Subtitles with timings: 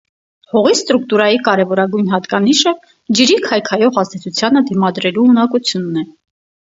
[0.53, 2.73] Հողի ստրուկտուրայի կարևորագույն հատկանիշը
[3.19, 6.09] ջրի քայքայող ազդեցությանը դիմադրելու ունակությունն է։